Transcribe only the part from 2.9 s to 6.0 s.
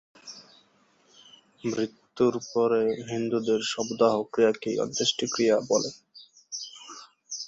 হিন্দুদের শবদাহ ক্রিয়াকেই অন্ত্যেষ্টিক্রিয়া বলে।